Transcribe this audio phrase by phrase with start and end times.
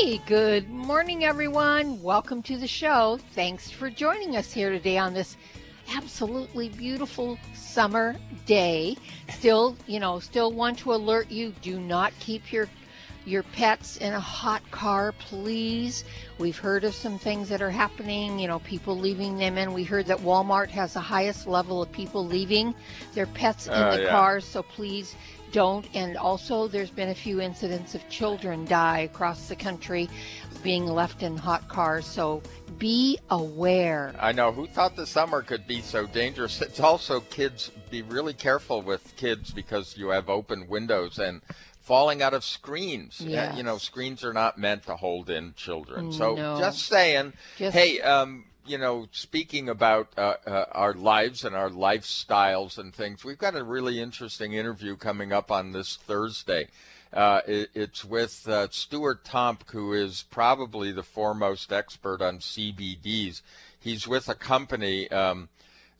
[0.00, 2.02] Hey, good morning, everyone.
[2.02, 3.20] Welcome to the show.
[3.32, 5.36] Thanks for joining us here today on this
[5.96, 8.96] absolutely beautiful summer day.
[9.30, 12.68] Still, you know, still want to alert you do not keep your
[13.24, 16.04] your pets in a hot car, please.
[16.38, 19.72] We've heard of some things that are happening, you know, people leaving them in.
[19.72, 22.74] We heard that Walmart has the highest level of people leaving
[23.14, 24.10] their pets in Uh, the yeah.
[24.10, 25.14] cars, so please
[25.54, 25.86] don't.
[25.94, 30.10] And also, there's been a few incidents of children die across the country
[30.64, 32.42] being left in hot cars, so
[32.78, 34.14] be aware.
[34.18, 34.50] I know.
[34.50, 36.60] Who thought the summer could be so dangerous?
[36.60, 37.70] It's also kids.
[37.90, 41.40] Be really careful with kids because you have open windows and
[41.80, 43.20] falling out of screens.
[43.20, 43.56] Uh, Yes.
[43.56, 46.12] You know, screens are not meant to hold in children.
[46.12, 46.58] So No.
[46.58, 47.34] just saying.
[47.58, 52.94] Just- hey, um, you know, speaking about uh, uh, our lives and our lifestyles and
[52.94, 56.68] things, we've got a really interesting interview coming up on this Thursday.
[57.12, 63.42] Uh, it, it's with uh, Stuart Tomc, who is probably the foremost expert on CBDs.
[63.78, 65.48] He's with a company, um,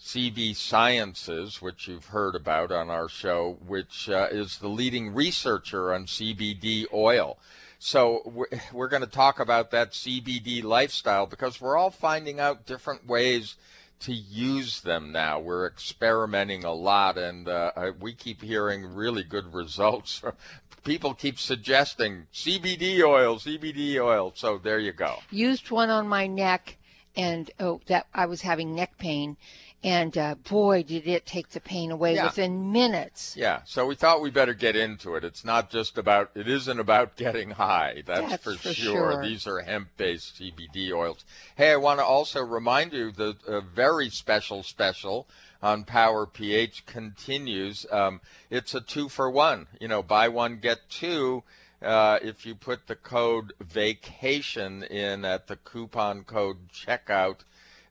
[0.00, 5.94] CV Sciences, which you've heard about on our show, which uh, is the leading researcher
[5.94, 7.38] on CBD oil.
[7.84, 12.64] So we're, we're going to talk about that CBD lifestyle because we're all finding out
[12.64, 13.56] different ways
[14.00, 15.38] to use them now.
[15.38, 20.22] We're experimenting a lot, and uh, we keep hearing really good results.
[20.84, 24.32] People keep suggesting CBD oil, CBD oil.
[24.34, 25.18] So there you go.
[25.30, 26.78] used one on my neck
[27.16, 29.36] and oh that I was having neck pain
[29.84, 32.24] and uh, boy did it take the pain away Yeah.
[32.24, 33.36] within minutes.
[33.36, 35.22] Yeah, so we thought we better get into it.
[35.24, 38.02] It's not just about, it isn't about getting high.
[38.06, 39.12] That's, That's for, for sure.
[39.12, 39.22] sure.
[39.22, 41.24] These are hemp based CBD oils.
[41.54, 45.28] Hey, I want to also remind you that a very special special
[45.62, 47.84] on Power PH continues.
[47.90, 49.66] Um, it's a two for one.
[49.80, 51.42] You know, buy one, get two.
[51.82, 57.40] Uh, if you put the code vacation in at the coupon code checkout,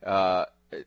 [0.03, 0.45] uh,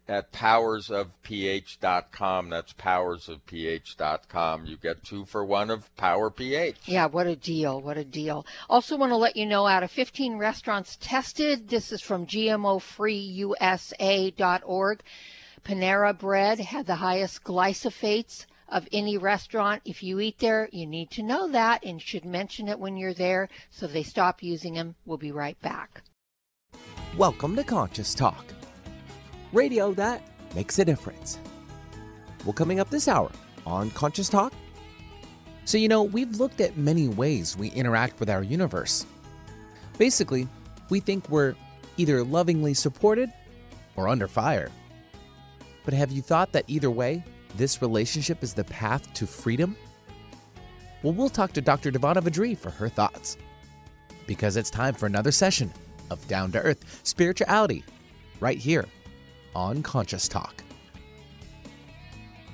[0.08, 2.50] at powersofph.com.
[2.50, 4.66] That's powersofph.com.
[4.66, 6.76] You get two for one of Power PH.
[6.86, 7.80] Yeah, what a deal.
[7.80, 8.44] What a deal.
[8.68, 15.02] Also want to let you know out of 15 restaurants tested, this is from gmofreeusa.org.
[15.64, 19.82] Panera Bread had the highest glyphosates of any restaurant.
[19.84, 23.14] If you eat there, you need to know that and should mention it when you're
[23.14, 24.94] there so they stop using them.
[25.04, 26.02] We'll be right back.
[27.16, 28.44] Welcome to Conscious Talk,
[29.52, 30.22] radio that
[30.54, 31.38] makes a difference.
[32.44, 33.30] Well, coming up this hour
[33.66, 34.52] on Conscious Talk.
[35.64, 39.04] So, you know, we've looked at many ways we interact with our universe.
[39.98, 40.46] Basically,
[40.90, 41.56] we think we're
[41.96, 43.32] either lovingly supported
[43.96, 44.70] or under fire.
[45.84, 47.24] But have you thought that either way,
[47.56, 49.76] this relationship is the path to freedom?
[51.02, 51.90] Well, we'll talk to Dr.
[51.90, 53.36] Devana Vadri for her thoughts.
[54.26, 55.72] Because it's time for another session
[56.10, 57.84] of down to earth spirituality
[58.40, 58.86] right here
[59.56, 60.62] on Conscious Talk.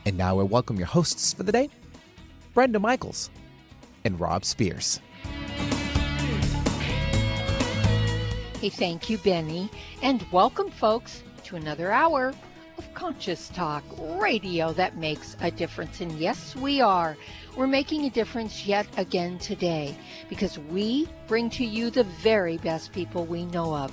[0.06, 1.68] And now we welcome your hosts for the day,
[2.54, 3.28] Brenda Michaels
[4.04, 5.00] and Rob Spears.
[8.60, 9.68] Hey, thank you, Benny.
[10.00, 12.32] And welcome, folks, to another hour
[12.78, 13.82] of Conscious Talk,
[14.20, 16.00] radio that makes a difference.
[16.00, 17.16] And yes, we are.
[17.56, 19.96] We're making a difference yet again today
[20.28, 23.90] because we bring to you the very best people we know of.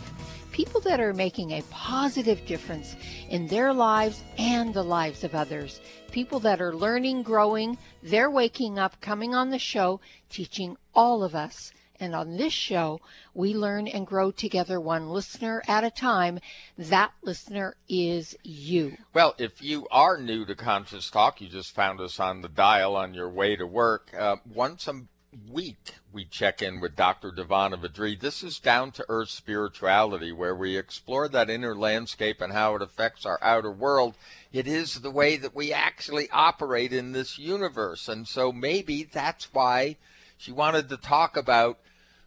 [0.59, 2.97] People that are making a positive difference
[3.29, 5.79] in their lives and the lives of others.
[6.11, 11.33] People that are learning, growing, they're waking up, coming on the show, teaching all of
[11.33, 12.99] us and on this show,
[13.33, 16.39] we learn and grow together one listener at a time.
[16.77, 18.97] That listener is you.
[19.13, 22.97] Well, if you are new to Conscious Talk, you just found us on the dial
[22.97, 24.13] on your way to work.
[24.17, 25.03] Uh, once a
[25.47, 27.31] week, we check in with Dr.
[27.31, 28.19] Devana Vadri.
[28.19, 32.81] This is down to earth spirituality, where we explore that inner landscape and how it
[32.81, 34.15] affects our outer world.
[34.51, 38.07] It is the way that we actually operate in this universe.
[38.07, 39.97] And so maybe that's why
[40.37, 41.79] she wanted to talk about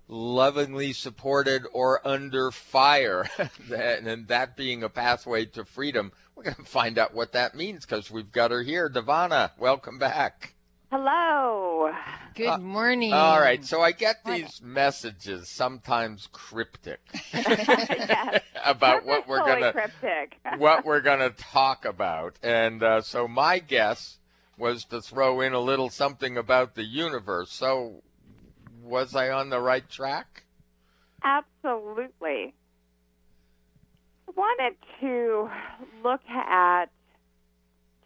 [0.09, 3.29] lovingly supported or under fire,
[3.75, 6.13] and that being a pathway to freedom.
[6.35, 8.89] We're going to find out what that means because we've got her here.
[8.89, 10.55] Devana, welcome back.
[10.93, 11.91] Hello.
[12.35, 13.15] Good uh, morning.
[13.15, 13.65] All right.
[13.65, 17.01] So I get these messages, sometimes cryptic,
[18.67, 20.37] about what we're gonna cryptic.
[20.59, 24.19] what we're gonna talk about, and uh, so my guess
[24.59, 27.51] was to throw in a little something about the universe.
[27.51, 28.03] So
[28.83, 30.45] was I on the right track?
[31.25, 32.53] Absolutely.
[34.29, 35.49] I wanted to
[36.05, 36.91] look at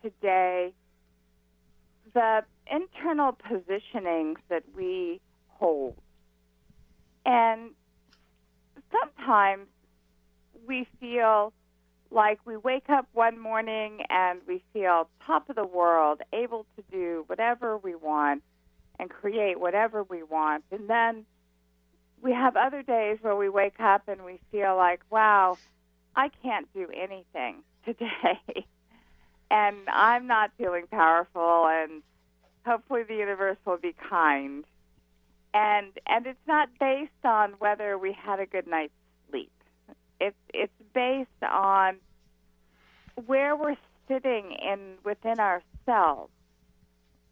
[0.04, 0.72] today
[2.16, 2.42] the
[2.72, 5.94] internal positionings that we hold.
[7.26, 7.72] And
[8.90, 9.66] sometimes
[10.66, 11.52] we feel
[12.10, 16.82] like we wake up one morning and we feel top of the world, able to
[16.90, 18.42] do whatever we want
[18.98, 20.64] and create whatever we want.
[20.70, 21.26] And then
[22.22, 25.58] we have other days where we wake up and we feel like, wow,
[26.14, 28.64] I can't do anything today.
[29.50, 32.02] And I'm not feeling powerful and
[32.64, 34.64] hopefully the universe will be kind.
[35.54, 38.92] And and it's not based on whether we had a good night's
[39.30, 39.52] sleep.
[40.20, 41.96] It's it's based on
[43.26, 43.76] where we're
[44.08, 46.32] sitting in within ourselves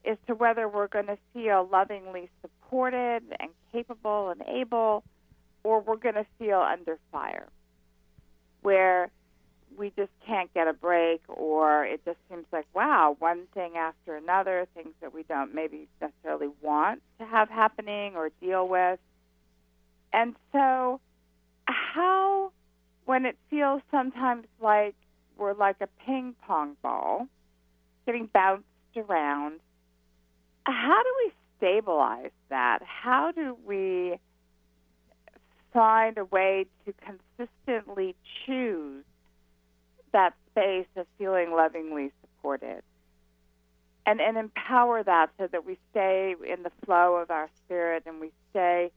[0.07, 5.03] as to whether we're going to feel lovingly supported and capable and able,
[5.63, 7.49] or we're going to feel under fire,
[8.63, 9.11] where
[9.77, 14.17] we just can't get a break, or it just seems like, wow, one thing after
[14.17, 18.99] another, things that we don't maybe necessarily want to have happening or deal with.
[20.13, 21.01] And so,
[21.67, 22.53] how,
[23.05, 24.95] when it feels sometimes like
[25.37, 27.27] we're like a ping pong ball
[28.07, 28.65] getting bounced
[28.97, 29.61] around,
[30.65, 32.81] how do we stabilize that?
[32.83, 34.19] How do we
[35.73, 38.15] find a way to consistently
[38.47, 38.54] choose
[40.15, 42.83] that space of feeling lovingly supported
[44.07, 48.21] and, and empower that so that we stay in the flow of our spirit and
[48.21, 48.91] we stay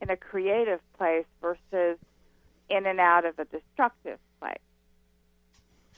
[0.00, 1.98] in a creative place versus
[2.68, 4.58] in and out of a destructive place.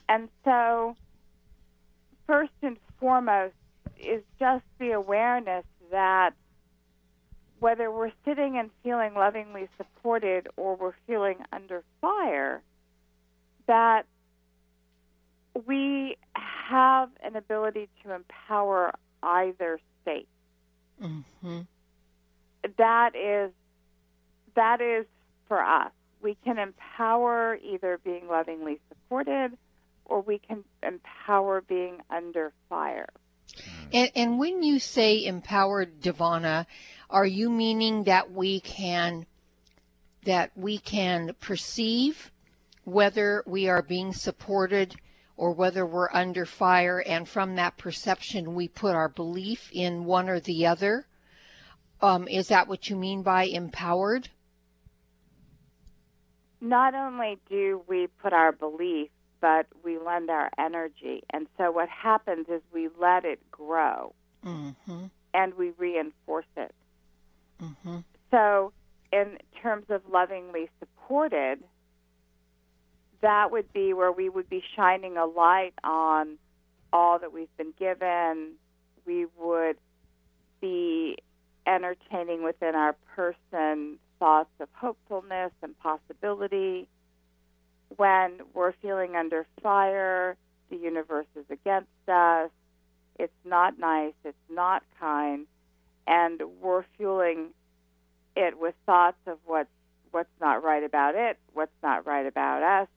[0.09, 0.97] And so,
[2.27, 3.55] first and foremost,
[3.99, 6.35] is just the awareness that
[7.59, 12.63] whether we're sitting and feeling lovingly supported or we're feeling under fire,
[13.67, 14.07] that
[15.67, 18.93] we have an ability to empower
[19.23, 20.29] either state.
[21.03, 21.61] Mm-hmm.
[22.77, 23.53] That is
[24.55, 25.07] that is
[25.49, 25.93] for us.
[26.23, 29.57] We can empower either being lovingly supported
[30.05, 33.09] or we can empower being under fire.
[33.93, 36.67] And, and when you say empowered Devana,
[37.09, 39.27] are you meaning that we can
[40.25, 42.31] that we can perceive
[42.85, 44.95] whether we are being supported
[45.41, 50.29] or whether we're under fire, and from that perception, we put our belief in one
[50.29, 51.07] or the other.
[52.03, 54.29] Um, is that what you mean by empowered?
[56.61, 59.09] Not only do we put our belief,
[59.41, 61.23] but we lend our energy.
[61.31, 64.15] And so what happens is we let it grow
[64.45, 65.07] mm-hmm.
[65.33, 66.75] and we reinforce it.
[67.63, 68.01] Mm-hmm.
[68.31, 68.73] So,
[69.11, 71.65] in terms of lovingly supported,
[73.23, 76.39] that would be where we would be shining a light on
[76.93, 78.53] all that we've been given.
[79.07, 79.77] We would
[80.61, 81.19] be
[81.67, 86.89] entertaining within our person thoughts of hopefulness and possibility.
[87.97, 90.37] When we're feeling under fire,
[90.71, 92.51] the universe is against us.
[93.19, 95.47] It's not nice, it's not kind,
[96.07, 97.49] and we're fueling
[98.35, 99.69] it with thoughts of what's
[100.11, 102.89] what's not right about it, what's not right about us,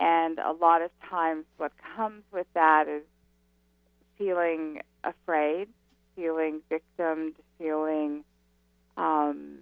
[0.00, 3.02] and a lot of times, what comes with that is
[4.16, 5.68] feeling afraid,
[6.16, 8.24] feeling victimed, feeling
[8.96, 9.58] um,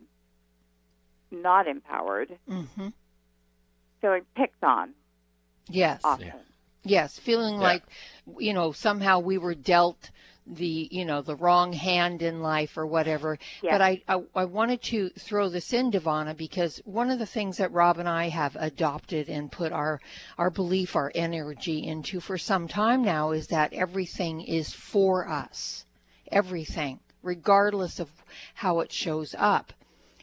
[1.31, 2.89] not empowered, mm-hmm.
[4.01, 4.95] feeling picked on.
[5.69, 6.01] Yes.
[6.05, 6.27] Often.
[6.27, 6.33] Yeah.
[6.89, 7.61] Yes, feeling yeah.
[7.61, 7.83] like,
[8.39, 10.11] you know, somehow we were dealt
[10.47, 13.39] the you know the wrong hand in life or whatever.
[13.63, 13.73] Yes.
[13.73, 17.57] but I, I, I wanted to throw this in devana because one of the things
[17.57, 20.01] that rob and i have adopted and put our
[20.39, 25.85] our belief our energy into for some time now is that everything is for us.
[26.31, 28.09] Everything regardless of
[28.55, 29.73] how it shows up.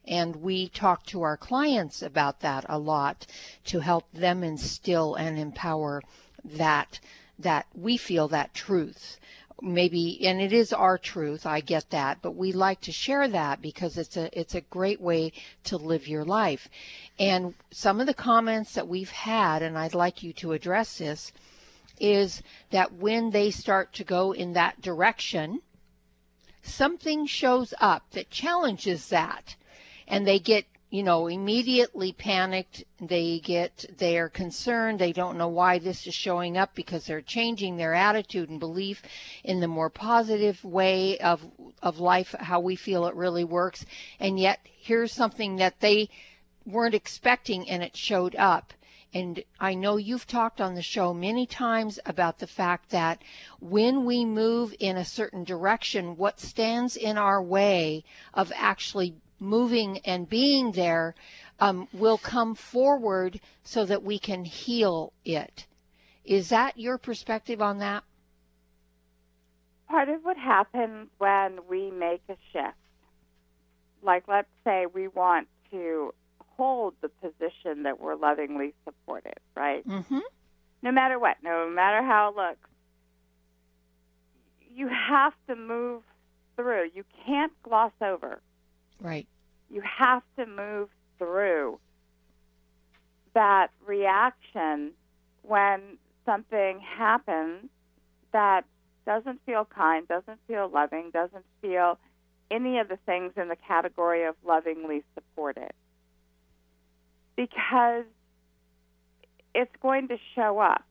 [0.07, 3.27] And we talk to our clients about that a lot
[3.65, 6.01] to help them instill and empower
[6.43, 6.99] that
[7.39, 9.17] that we feel that truth
[9.63, 13.61] maybe and it is our truth i get that but we like to share that
[13.61, 15.31] because it's a it's a great way
[15.63, 16.67] to live your life.
[17.17, 21.31] And some of the comments that we've had and i'd like you to address this
[21.97, 22.41] is
[22.71, 25.61] that when they start to go in that direction
[26.61, 29.55] something shows up that challenges that
[30.07, 32.83] and they get you know, immediately panicked.
[33.01, 34.99] They get, they are concerned.
[34.99, 39.01] They don't know why this is showing up because they're changing their attitude and belief
[39.43, 41.43] in the more positive way of,
[41.81, 43.87] of life, how we feel it really works.
[44.19, 46.11] And yet here's something that they
[46.63, 48.71] weren't expecting and it showed up.
[49.15, 53.23] And I know you've talked on the show many times about the fact that
[53.59, 58.03] when we move in a certain direction, what stands in our way
[58.35, 61.15] of actually moving and being there
[61.59, 65.65] um, will come forward so that we can heal it.
[66.25, 68.03] Is that your perspective on that?
[69.87, 72.75] Part of what happens when we make a shift,
[74.01, 76.13] like let's say we want to
[76.57, 79.87] hold the position that we're lovingly supported, right?
[79.87, 80.19] Mm-hmm.
[80.81, 82.69] No matter what, no matter how it looks,
[84.75, 86.01] you have to move
[86.55, 86.89] through.
[86.93, 88.41] You can't gloss over.
[88.99, 89.27] Right
[89.73, 91.79] you have to move through
[93.33, 94.91] that reaction
[95.41, 97.69] when something happens
[98.31, 98.65] that
[99.05, 101.97] doesn't feel kind, doesn't feel loving, doesn't feel
[102.51, 105.71] any of the things in the category of lovingly supported.
[107.35, 108.05] Because
[109.55, 110.83] it's going to show up.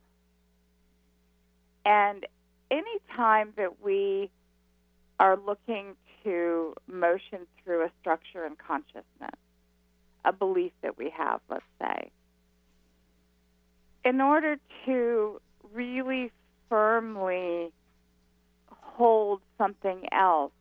[1.84, 2.26] And
[2.70, 4.28] any time that we
[5.20, 5.94] are looking
[6.24, 9.38] to motion through a structure and consciousness,
[10.24, 12.10] a belief that we have, let's say.
[14.04, 15.40] In order to
[15.72, 16.32] really
[16.68, 17.72] firmly
[18.66, 20.52] hold something else,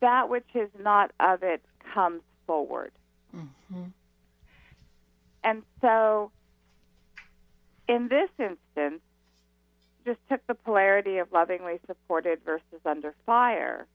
[0.00, 1.62] that which is not of it
[1.94, 2.92] comes forward.
[3.34, 3.84] Mm-hmm.
[5.44, 6.30] And so,
[7.88, 9.01] in this instance,
[10.04, 13.86] just took the polarity of lovingly supported versus under fire.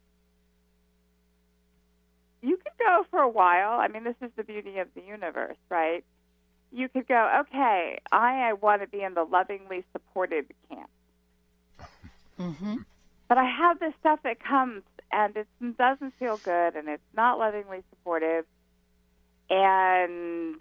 [2.42, 3.80] You could go for a while.
[3.80, 6.04] I mean, this is the beauty of the universe, right?
[6.72, 10.90] You could go, okay, I, I want to be in the lovingly supported camp.
[12.38, 12.76] Mm-hmm.
[13.28, 17.40] But I have this stuff that comes and it doesn't feel good and it's not
[17.40, 18.46] lovingly supportive
[19.50, 20.56] and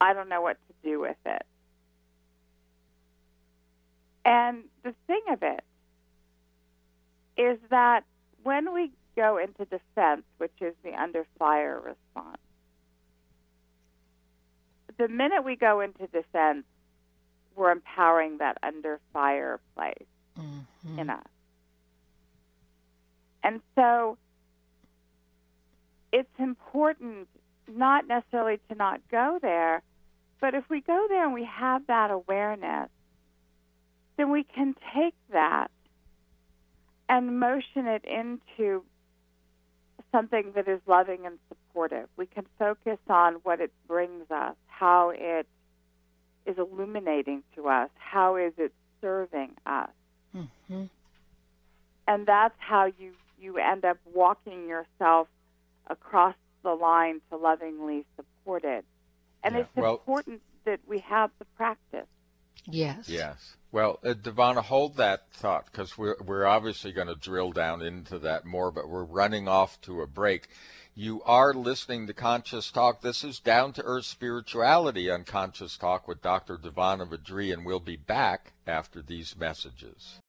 [0.00, 1.46] I don't know what to do with it.
[4.24, 5.64] And the thing of it
[7.36, 8.04] is that
[8.42, 12.38] when we go into defense, which is the under fire response,
[14.98, 16.64] the minute we go into defense,
[17.56, 20.06] we're empowering that under fire place
[20.38, 20.98] mm-hmm.
[20.98, 21.26] in us.
[23.42, 24.16] And so
[26.12, 27.28] it's important
[27.68, 29.82] not necessarily to not go there,
[30.40, 32.88] but if we go there and we have that awareness,
[34.16, 35.70] then we can take that
[37.08, 38.82] and motion it into
[40.10, 42.08] something that is loving and supportive.
[42.16, 45.46] We can focus on what it brings us, how it
[46.46, 49.90] is illuminating to us, how is it serving us.
[50.36, 50.84] Mm-hmm.
[52.08, 55.28] And that's how you, you end up walking yourself
[55.88, 58.84] across the line to lovingly support it.
[59.42, 62.06] And Yeah, it's well- important that we have the practice.
[62.66, 63.08] Yes.
[63.08, 63.56] Yes.
[63.70, 68.18] Well, uh, Devana, hold that thought because we're, we're obviously going to drill down into
[68.20, 70.48] that more, but we're running off to a break.
[70.94, 73.00] You are listening to Conscious Talk.
[73.00, 76.58] This is Down to Earth Spirituality on Conscious Talk with Dr.
[76.58, 80.20] Devana Vadri, and we'll be back after these messages.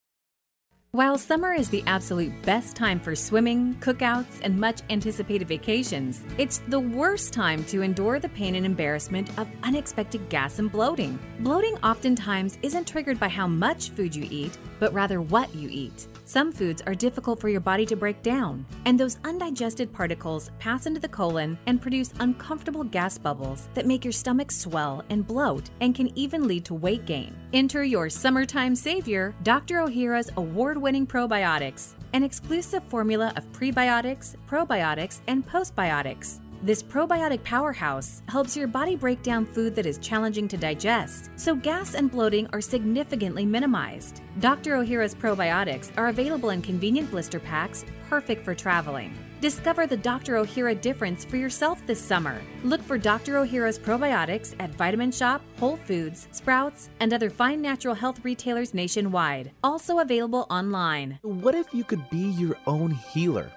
[0.96, 6.60] While summer is the absolute best time for swimming, cookouts, and much anticipated vacations, it's
[6.68, 11.18] the worst time to endure the pain and embarrassment of unexpected gas and bloating.
[11.40, 16.08] Bloating oftentimes isn't triggered by how much food you eat, but rather what you eat.
[16.26, 20.86] Some foods are difficult for your body to break down, and those undigested particles pass
[20.86, 25.72] into the colon and produce uncomfortable gas bubbles that make your stomach swell and bloat
[25.82, 27.36] and can even lead to weight gain.
[27.52, 29.80] Enter your summertime savior, Dr.
[29.80, 36.42] Ohhira's award winning probiotics, an exclusive formula of prebiotics, probiotics, and postbiotics.
[36.62, 41.56] This probiotic powerhouse helps your body break down food that is challenging to digest, so
[41.56, 44.22] gas and bloating are significantly minimized.
[44.42, 44.76] Dr.
[44.76, 49.14] Ohhira's probiotics are available in convenient blister packs, perfect for traveling.
[49.44, 50.36] Discover the Dr.
[50.36, 52.42] Ohhira difference for yourself this summer.
[52.64, 53.34] Look for Dr.
[53.34, 59.52] Ohhira's probiotics at Vitamin Shoppe, Whole Foods, Sprouts, and other fine natural health retailers nationwide.
[59.62, 61.20] Also available online.
[61.24, 63.52] What if you could be your own healer?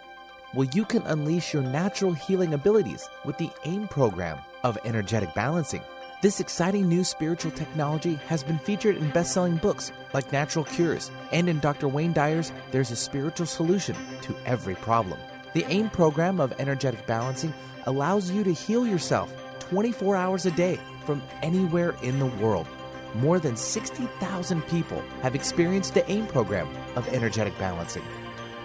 [0.55, 5.83] Well, you can unleash your natural healing abilities with the AIM program of energetic balancing.
[6.21, 11.13] This exciting new spiritual technology has been featured in best selling books like Natural Cures,
[11.31, 11.87] and in Dr.
[11.87, 15.21] Wayne Dyer's There's a Spiritual Solution to Every Problem.
[15.57, 17.55] The AIM program of energetic balancing
[17.87, 19.33] allows you to heal yourself
[19.71, 22.67] 24 hours a day from anywhere in the world.
[23.15, 28.03] More than 60,000 people have experienced the AIM program of energetic balancing.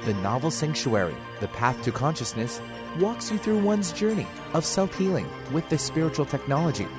[0.04, 2.60] The novel Sanctuary, The Path to Consciousness,
[3.00, 6.90] walks you through one's journey of self healing with this spiritual technology.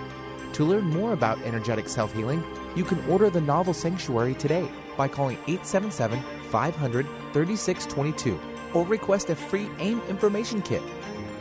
[0.54, 2.42] To learn more about energetic self healing,
[2.74, 6.18] you can order the novel Sanctuary today by calling 877
[6.50, 8.40] 500 3622
[8.74, 10.82] or request a free AIM information kit.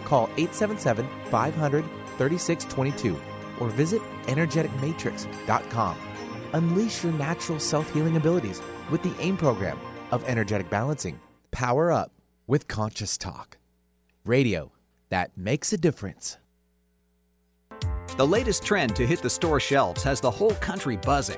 [0.06, 1.84] Call 877 500
[2.18, 3.20] 3622
[3.60, 5.98] or visit energeticmatrix.com.
[6.54, 9.80] Unleash your natural self healing abilities with the AIM program
[10.12, 11.20] of energetic balancing.
[11.52, 12.12] Power up
[12.48, 13.58] with Conscious Talk.
[14.26, 14.72] Radio
[15.12, 16.38] that makes a difference.
[18.18, 21.38] The latest trend to hit the store shelves has the whole country buzzing.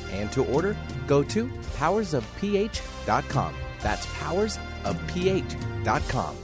[0.11, 1.47] and to order, go to
[1.77, 3.53] powersofph.com.
[3.79, 6.35] That's powersofph.com.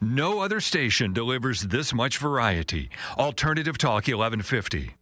[0.00, 2.90] No other station delivers this much variety.
[3.16, 4.94] Alternative Talk 1150.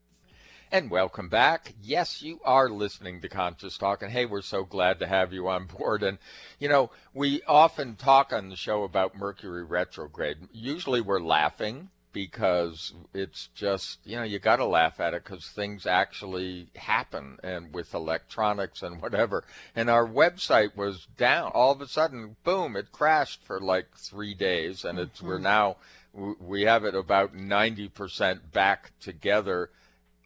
[0.73, 1.75] And welcome back.
[1.83, 4.03] Yes, you are listening to Conscious Talk.
[4.03, 6.03] And hey, we're so glad to have you on board.
[6.03, 6.19] And,
[6.59, 10.37] you know, we often talk on the show about Mercury retrograde.
[10.53, 15.49] Usually we're laughing because it's just you know you got to laugh at it because
[15.49, 19.45] things actually happen and with electronics and whatever.
[19.75, 21.53] And our website was down.
[21.55, 24.85] All of a sudden boom it crashed for like three days.
[24.85, 25.29] And it's mm-hmm.
[25.29, 25.77] we're now
[26.13, 29.71] we have it about 90% back together.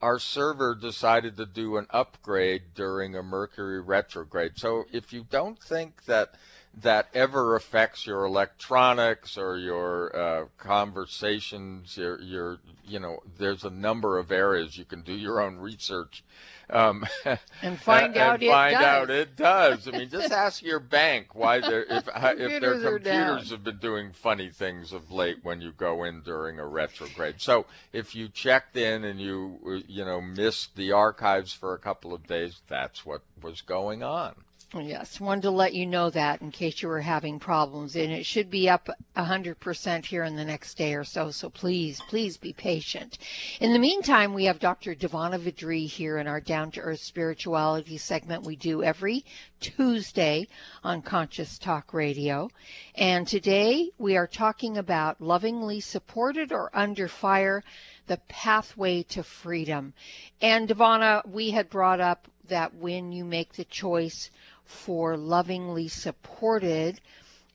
[0.00, 4.52] Our server decided to do an upgrade during a mercury retrograde.
[4.56, 6.34] So if you don't think that
[6.82, 13.70] that ever affects your electronics or your uh, conversations, your, your, you know, there's a
[13.70, 16.24] number of areas you can do your own research
[16.70, 17.04] um,
[17.62, 18.84] and find out and it find does.
[18.84, 19.88] out it does.
[19.88, 24.50] I mean, just ask your bank why if if their computers have been doing funny
[24.50, 27.40] things of late when you go in during a retrograde.
[27.40, 32.14] So if you checked in and you you know missed the archives for a couple
[32.14, 34.34] of days, that's what was going on.
[34.82, 37.94] Yes, wanted to let you know that in case you were having problems.
[37.94, 41.30] And it should be up 100% here in the next day or so.
[41.30, 43.18] So please, please be patient.
[43.60, 44.96] In the meantime, we have Dr.
[44.96, 49.24] Devana Vadri here in our Down to Earth Spirituality segment we do every
[49.60, 50.48] Tuesday
[50.82, 52.50] on Conscious Talk Radio.
[52.96, 57.62] And today we are talking about lovingly supported or under fire,
[58.08, 59.94] the pathway to freedom.
[60.40, 64.30] And Devana, we had brought up that when you make the choice
[64.64, 67.00] for lovingly supported,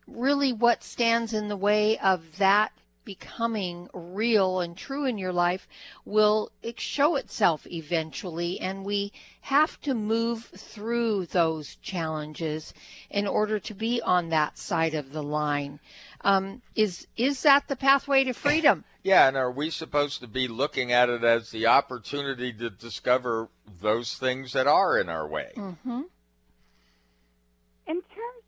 [0.08, 2.72] really what stands in the way of that
[3.10, 5.67] becoming real and true in your life
[6.06, 12.72] will show itself eventually and we have to move through those challenges
[13.10, 15.80] in order to be on that side of the line.
[16.22, 18.84] Um, is is that the pathway to freedom?
[19.02, 23.48] Yeah and are we supposed to be looking at it as the opportunity to discover
[23.82, 25.54] those things that are in our way?
[25.56, 26.02] Mm-hmm.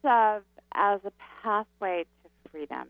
[0.03, 1.11] Of as a
[1.43, 2.87] pathway to freedom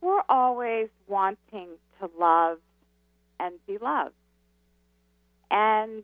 [0.00, 1.68] we're always wanting
[2.00, 2.58] to love
[3.38, 4.14] and be loved.
[5.50, 6.02] And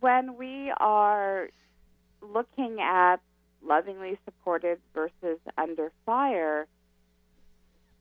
[0.00, 1.48] when we are
[2.22, 3.16] looking at
[3.64, 6.66] lovingly supported versus under fire,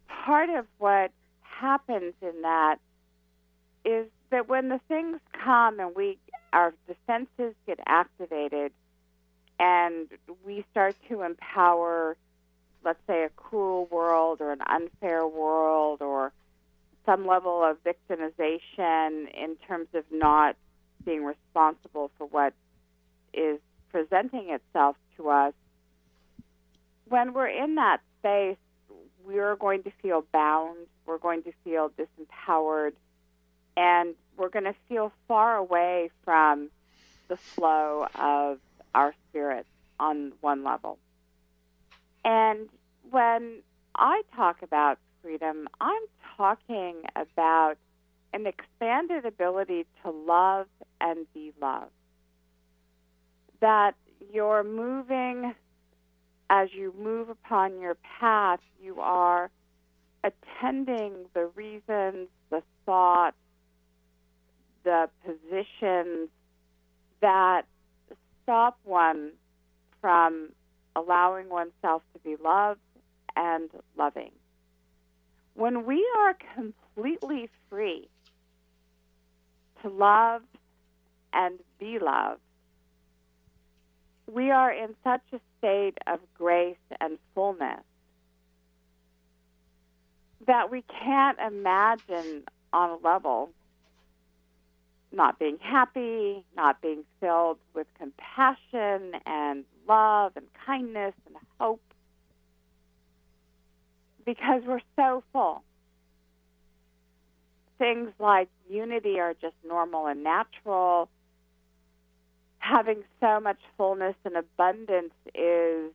[0.08, 2.78] part of what happens in that
[3.84, 6.18] is that when the things come and we
[6.54, 8.72] our defenses get activated
[9.60, 10.08] and
[10.46, 12.18] we start to empower
[12.86, 16.32] let's say, a cruel world or an unfair world or
[17.06, 20.56] some level of victimization in terms of not
[21.04, 22.54] being responsible for what
[23.34, 23.60] is
[23.92, 25.54] presenting itself to us,
[27.10, 28.58] when we're in that space,
[29.26, 32.94] we're going to feel bound, we're going to feel disempowered,
[33.76, 36.70] and we're going to feel far away from
[37.28, 38.60] the flow of
[38.96, 39.68] our spirit
[40.00, 40.98] on one level.
[42.24, 42.70] And
[43.12, 43.62] when
[43.96, 46.02] I talk about freedom, I'm
[46.38, 47.76] talking about
[48.34, 50.68] an expanded ability to love
[51.00, 51.92] and be loved.
[53.62, 53.96] That
[54.34, 55.54] you're moving,
[56.50, 59.50] as you move upon your path, you are
[60.24, 63.38] attending the reasons, the thoughts,
[64.84, 66.30] the positions
[67.22, 67.66] that
[68.46, 69.32] stop one
[70.02, 70.50] from
[70.96, 72.80] allowing oneself to be loved
[73.36, 74.32] and loving.
[75.56, 78.08] When we are completely free
[79.82, 80.44] to love
[81.34, 82.40] and be loved,
[84.32, 87.82] we are in such a state of grace and fullness
[90.46, 93.50] that we can't imagine on a level
[95.16, 101.82] not being happy, not being filled with compassion and love and kindness and hope
[104.26, 105.64] because we're so full.
[107.78, 111.10] Things like unity are just normal and natural.
[112.60, 115.92] Having so much fullness and abundance is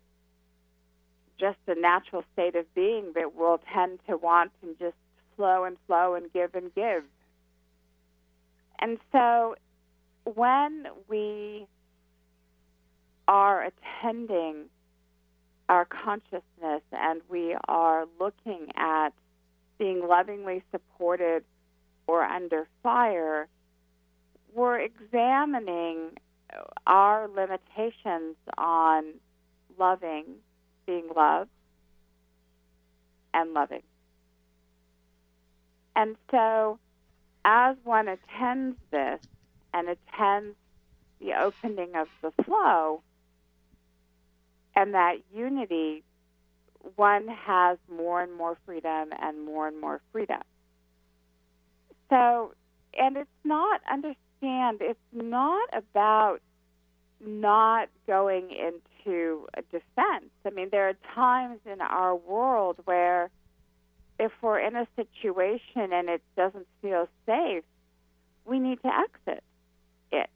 [1.39, 4.95] just a natural state of being that we'll tend to want and just
[5.37, 7.03] flow and flow and give and give.
[8.81, 9.55] And so
[10.25, 11.66] when we
[13.29, 14.64] are attending
[15.69, 19.11] our consciousness and we are looking at
[19.79, 21.45] being lovingly supported
[22.07, 23.47] or under fire,
[24.53, 26.11] we're examining
[26.87, 29.05] our limitations on
[29.79, 30.25] loving,
[30.87, 31.51] being loved,
[33.33, 33.83] and loving.
[35.95, 36.79] And so,
[37.44, 39.20] as one attends this
[39.72, 40.57] and attends
[41.20, 43.03] the opening of the flow,
[44.74, 46.03] and that unity,
[46.96, 50.40] one has more and more freedom and more and more freedom.
[52.09, 52.55] So,
[52.98, 56.40] and it's not, understand, it's not about
[57.24, 60.31] not going into a defense.
[60.46, 63.31] I mean, there are times in our world where
[64.21, 67.65] if we're in a situation and it doesn't feel safe,
[68.45, 69.43] we need to exit
[70.13, 70.29] it.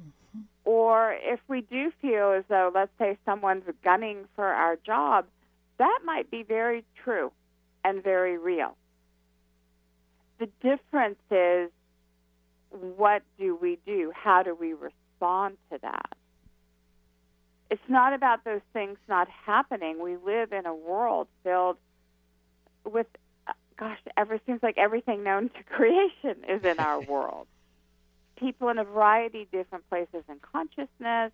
[0.00, 0.42] Mm-hmm.
[0.64, 5.26] Or if we do feel as though, let's say, someone's gunning for our job,
[5.78, 7.32] that might be very true
[7.84, 8.76] and very real.
[10.38, 11.70] The difference is
[12.70, 14.12] what do we do?
[14.14, 16.16] How do we respond to that?
[17.70, 20.00] It's not about those things not happening.
[20.00, 21.76] We live in a world filled
[22.88, 23.06] with,
[23.78, 27.46] gosh, ever seems like everything known to creation is in our world
[28.38, 31.32] people in a variety of different places in consciousness,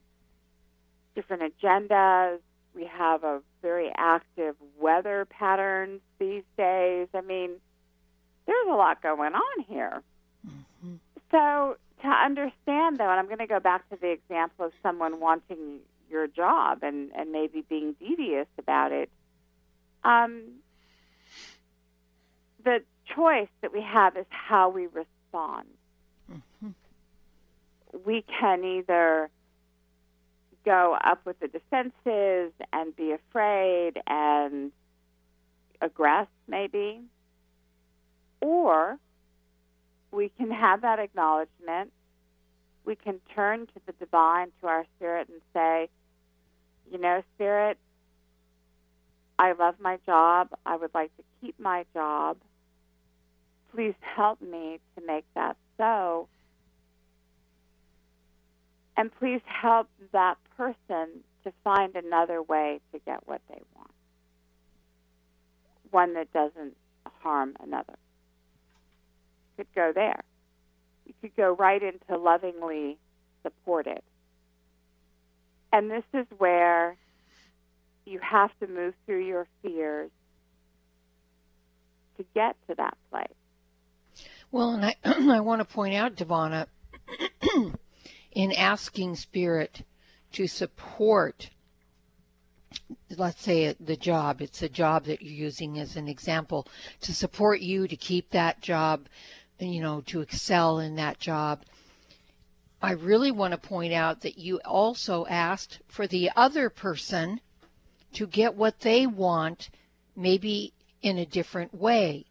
[1.14, 2.38] different agendas.
[2.74, 7.08] We have a very active weather patterns these days.
[7.14, 7.50] I mean,
[8.46, 10.02] there's a lot going on here.
[10.46, 10.94] Mm-hmm.
[11.30, 15.20] So to understand, though, and I'm going to go back to the example of someone
[15.20, 15.78] wanting
[16.10, 19.10] your job and, and maybe being devious about it.
[20.02, 20.42] Um,
[22.64, 22.82] the
[23.14, 25.68] choice that we have is how we respond.
[26.30, 26.70] Mm-hmm
[28.04, 29.30] we can either
[30.64, 34.72] go up with the defenses and be afraid and
[35.82, 37.00] aggress, maybe.
[38.40, 38.98] Or
[40.10, 41.92] we can have that acknowledgement.
[42.84, 45.88] We can turn to the divine, to our spirit, and say,
[46.90, 47.78] you know, spirit,
[49.38, 50.48] I love my job.
[50.66, 52.36] I would like to keep my job.
[53.74, 56.28] Please help me to make that so.
[58.96, 61.08] And please help that person
[61.42, 63.90] to find another way to get what they want.
[65.90, 67.94] One that doesn't harm another.
[69.56, 70.22] Could go there.
[71.06, 72.96] You could go right into lovingly
[73.42, 74.00] supported.
[75.72, 76.96] And this is where
[78.06, 80.10] you have to move through your fears
[82.16, 83.26] to get to that place.
[84.54, 86.68] Well, and I, I want to point out, Devana,
[88.30, 89.82] in asking Spirit
[90.34, 91.50] to support,
[93.10, 96.68] let's say the job, it's a job that you're using as an example,
[97.00, 99.08] to support you to keep that job,
[99.58, 101.64] you know, to excel in that job.
[102.80, 107.40] I really want to point out that you also asked for the other person
[108.12, 109.70] to get what they want,
[110.14, 112.26] maybe in a different way.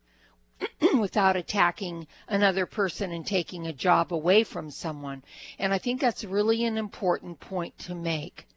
[0.99, 5.23] without attacking another person and taking a job away from someone.
[5.57, 8.47] And I think that's really an important point to make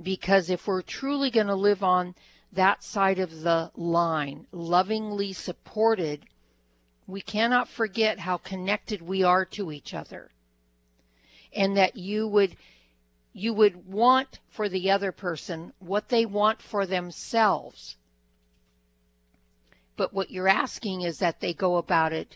[0.00, 2.14] because if we're truly going to live on
[2.52, 6.24] that side of the line, lovingly supported,
[7.06, 10.30] we cannot forget how connected we are to each other.
[11.52, 12.56] And that you would
[13.34, 17.96] you would want for the other person what they want for themselves
[20.02, 22.34] but what you're asking is that they go about it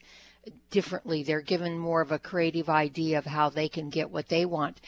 [0.71, 1.25] differently.
[1.25, 4.81] They're given more of a creative idea of how they can get what they want.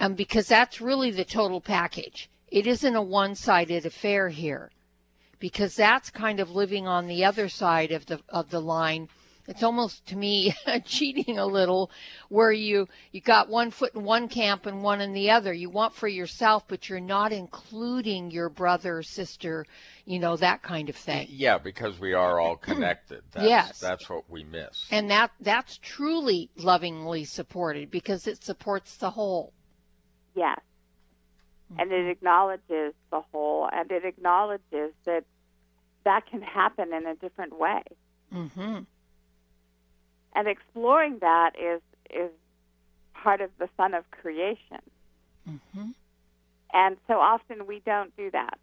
[0.00, 2.30] Um, because that's really the total package.
[2.48, 4.70] It isn't a one sided affair here.
[5.38, 9.10] Because that's kind of living on the other side of the of the line
[9.46, 11.90] it's almost to me cheating a little
[12.28, 15.68] where you you got one foot in one camp and one in the other you
[15.68, 19.66] want for yourself but you're not including your brother or sister
[20.04, 21.28] you know that kind of thing.
[21.30, 23.22] Yeah because we are all connected.
[23.32, 23.80] That's, yes.
[23.80, 24.86] that's what we miss.
[24.90, 29.52] And that that's truly lovingly supported because it supports the whole.
[30.34, 30.60] Yes.
[31.78, 35.24] And it acknowledges the whole and it acknowledges that
[36.04, 37.82] that can happen in a different way.
[38.32, 38.80] Mm-hmm.
[40.36, 42.30] And exploring that is is
[43.14, 44.82] part of the fun of creation.
[45.48, 45.90] Mm-hmm.
[46.72, 48.58] And so often we don't do that.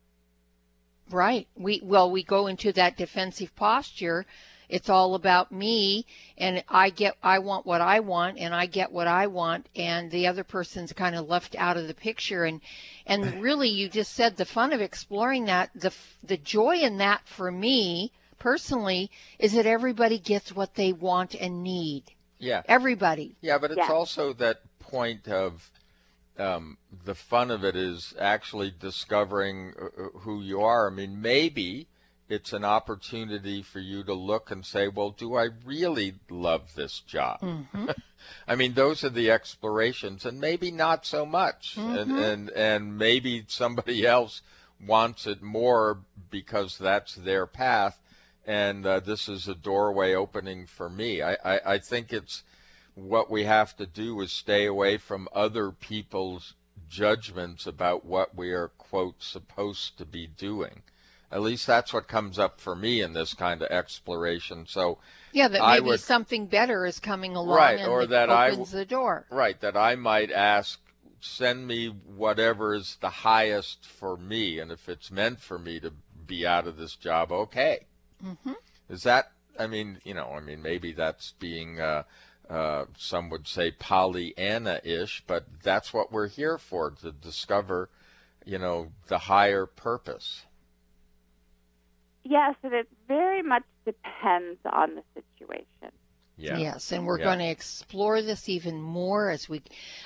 [1.12, 1.48] Right.
[1.56, 4.26] We well we go into that defensive posture.
[4.70, 6.06] It's all about me
[6.38, 10.10] and I get I want what I want and I get what I want and
[10.10, 12.62] the other person's kind of left out of the picture and
[13.06, 15.94] and really you just said the fun of exploring that the
[16.24, 21.62] the joy in that for me personally is that everybody gets what they want and
[21.62, 22.04] need.
[22.40, 22.64] Yeah.
[22.66, 23.36] Everybody.
[23.40, 23.94] Yeah, but it's yeah.
[23.94, 25.70] also that point of
[26.38, 30.88] um, the fun of it is actually discovering uh, uh, who you are.
[30.88, 31.88] I mean, maybe
[32.30, 37.00] it's an opportunity for you to look and say, well, do I really love this
[37.00, 37.42] job?
[37.42, 37.90] Mm-hmm.
[38.48, 41.76] I mean, those are the explorations, and maybe not so much.
[41.78, 41.98] Mm-hmm.
[41.98, 44.42] And, and, and maybe somebody else
[44.86, 48.00] wants it more because that's their path
[48.46, 51.22] and uh, this is a doorway opening for me.
[51.22, 52.44] I, I, I think it's
[52.96, 56.54] what we have to do is stay away from other people's
[56.90, 60.82] judgments about what we are, quote, supposed to be doing.
[61.32, 64.66] At least that's what comes up for me in this kind of exploration.
[64.68, 64.98] So
[65.32, 67.88] yeah, that maybe would, something better is coming along, right?
[67.88, 69.60] Or that opens I the door, right?
[69.62, 70.82] That I might ask,
[71.22, 75.94] send me whatever is the highest for me, and if it's meant for me to
[76.28, 77.86] be out of this job, okay.
[78.22, 78.54] Mm-hmm.
[78.90, 79.32] Is that?
[79.58, 81.80] I mean, you know, I mean, maybe that's being.
[81.80, 82.04] Uh,
[82.52, 87.90] uh, some would say Pollyanna-ish, but that's what we're here for to discover,
[88.46, 90.44] you know, the higher purpose.
[92.24, 95.96] Yes, and it very much depends on the situation.
[96.38, 96.58] Yeah.
[96.58, 97.26] Yes, and we're yeah.
[97.26, 99.62] going to explore this even more as we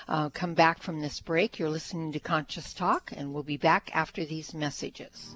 [0.08, 1.58] uh, come back from this break.
[1.58, 5.36] You're listening to Conscious Talk, and we'll be back after these messages.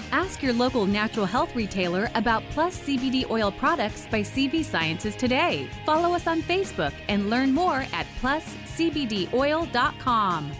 [0.11, 5.69] Ask your local natural health retailer about Plus CBD oil products by CV Sciences today.
[5.85, 10.51] Follow us on Facebook and learn more at pluscbdoil.com.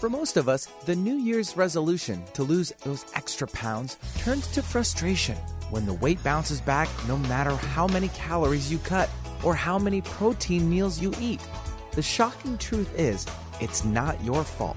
[0.00, 4.62] For most of us, the New Year's resolution to lose those extra pounds turns to
[4.62, 5.36] frustration
[5.70, 9.08] when the weight bounces back no matter how many calories you cut
[9.44, 11.40] or how many protein meals you eat.
[11.92, 13.26] The shocking truth is,
[13.60, 14.76] it's not your fault.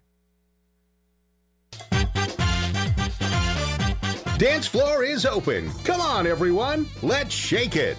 [4.41, 5.69] Dance floor is open.
[5.83, 6.87] Come on, everyone.
[7.03, 7.95] Let's shake it.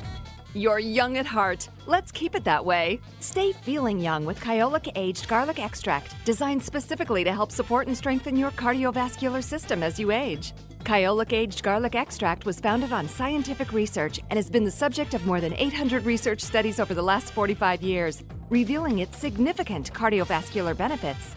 [0.55, 1.69] You're young at heart.
[1.87, 2.99] Let's keep it that way.
[3.21, 8.35] Stay feeling young with Kyolic Aged Garlic Extract, designed specifically to help support and strengthen
[8.35, 10.53] your cardiovascular system as you age.
[10.81, 15.25] Kyolic Aged Garlic Extract was founded on scientific research and has been the subject of
[15.25, 21.37] more than 800 research studies over the last 45 years, revealing its significant cardiovascular benefits.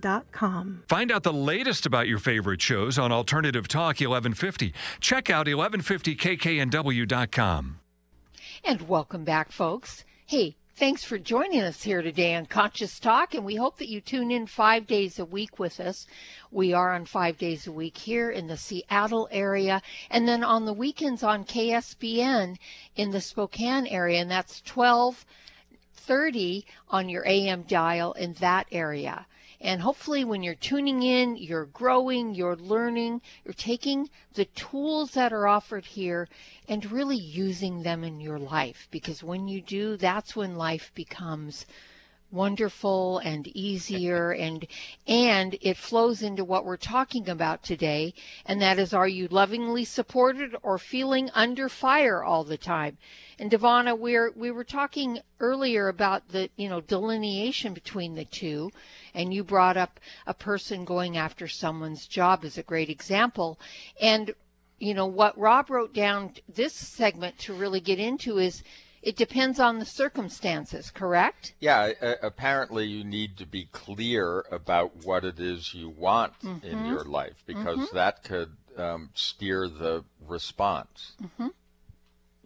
[0.00, 0.84] oasisforyoursoul.com.
[0.88, 4.74] Find out the latest about your favorite shows on Alternative Talk 1150.
[5.00, 7.78] Check out 1150kknw.com.
[8.64, 10.04] And welcome back, folks.
[10.26, 14.02] Hey, thanks for joining us here today on Conscious Talk, and we hope that you
[14.02, 16.06] tune in five days a week with us.
[16.50, 20.66] We are on five days a week here in the Seattle area, and then on
[20.66, 22.58] the weekends on KSBN
[22.96, 29.26] in the Spokane area, and that's 1230 on your AM dial in that area.
[29.62, 35.34] And hopefully, when you're tuning in, you're growing, you're learning, you're taking the tools that
[35.34, 36.28] are offered here
[36.66, 38.88] and really using them in your life.
[38.90, 41.66] Because when you do, that's when life becomes
[42.30, 44.66] wonderful and easier and
[45.06, 48.14] and it flows into what we're talking about today
[48.46, 52.96] and that is are you lovingly supported or feeling under fire all the time?
[53.38, 58.70] And Devana we're we were talking earlier about the you know delineation between the two
[59.14, 63.58] and you brought up a person going after someone's job as a great example.
[64.00, 64.32] And
[64.78, 68.62] you know what Rob wrote down this segment to really get into is
[69.02, 71.54] it depends on the circumstances, correct?
[71.58, 76.66] Yeah, uh, apparently you need to be clear about what it is you want mm-hmm.
[76.66, 77.96] in your life because mm-hmm.
[77.96, 81.12] that could um, steer the response.
[81.22, 81.48] Mm-hmm.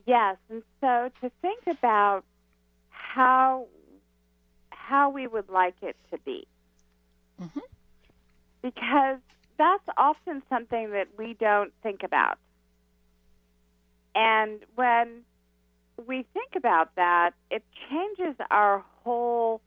[0.06, 2.24] Yes, and so to think about
[2.88, 3.66] how
[4.70, 6.46] how we would like it to be,
[7.40, 7.60] mm-hmm.
[8.62, 9.18] because
[9.56, 12.38] that's often something that we don't think about.
[14.14, 15.22] And when
[16.06, 19.60] we think about that, it changes our whole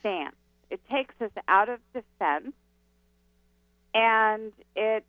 [0.00, 0.36] stance.
[0.70, 2.54] It takes us out of defense
[3.94, 5.04] and it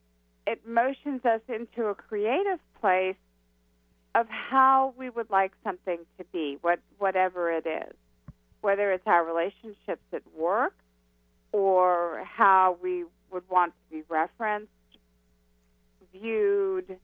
[0.45, 3.17] it motions us into a creative place
[4.15, 7.93] of how we would like something to be, what whatever it is.
[8.61, 10.73] Whether it's our relationships at work
[11.51, 14.71] or how we would want to be referenced,
[16.13, 16.97] viewed,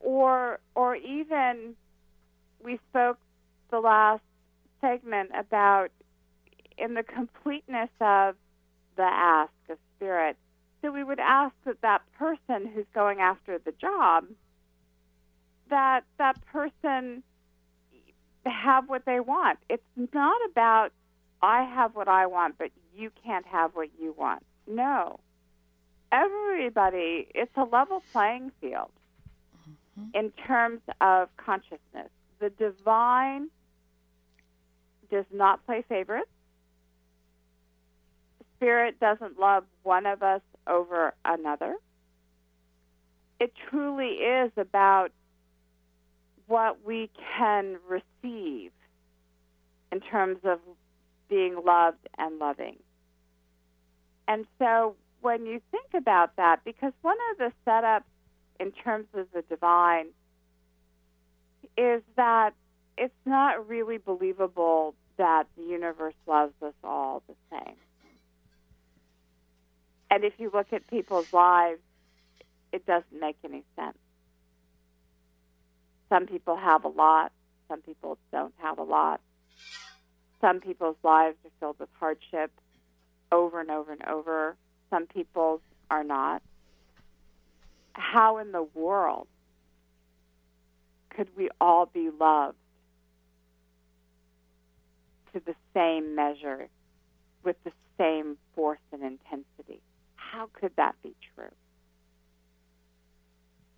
[0.00, 1.74] or or even
[2.64, 3.18] we spoke
[3.70, 4.22] the last
[4.80, 5.90] segment about
[6.76, 8.34] in the completeness of
[8.96, 10.36] the ask of spirit.
[10.82, 14.26] So we would ask that that person who's going after the job,
[15.70, 17.22] that that person
[18.44, 19.58] have what they want.
[19.68, 20.92] It's not about
[21.42, 24.44] I have what I want, but you can't have what you want.
[24.66, 25.20] No.
[26.10, 28.90] Everybody, it's a level playing field
[29.98, 30.08] mm-hmm.
[30.14, 32.10] in terms of consciousness
[32.44, 33.48] the divine
[35.10, 36.28] does not play favorites.
[38.56, 41.76] Spirit doesn't love one of us over another.
[43.40, 45.10] It truly is about
[46.46, 48.72] what we can receive
[49.90, 50.58] in terms of
[51.30, 52.76] being loved and loving.
[54.28, 58.02] And so when you think about that, because one of the setups
[58.60, 60.08] in terms of the divine
[61.76, 62.54] is that
[62.96, 67.76] it's not really believable that the universe loves us all the same.
[70.10, 71.80] And if you look at people's lives,
[72.72, 73.98] it doesn't make any sense.
[76.08, 77.32] Some people have a lot,
[77.68, 79.20] some people don't have a lot.
[80.40, 82.50] Some people's lives are filled with hardship
[83.32, 84.56] over and over and over.
[84.90, 86.42] Some people's are not.
[87.94, 89.26] How in the world
[91.16, 92.56] could we all be loved
[95.32, 96.68] to the same measure
[97.42, 99.80] with the same force and intensity?
[100.16, 101.52] How could that be true?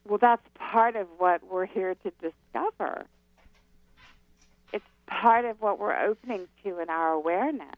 [0.07, 3.07] Well, that's part of what we're here to discover.
[4.73, 7.75] It's part of what we're opening to in our awareness.